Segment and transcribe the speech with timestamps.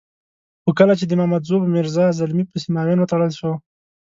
[0.63, 3.51] خو کله چې د مامدزو په میرزا زلمي پسې معاون وتړل شو.